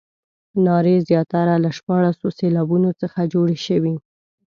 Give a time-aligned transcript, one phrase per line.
[0.65, 3.93] نارې زیاتره له شپاړسو سېلابونو څخه جوړې شوې.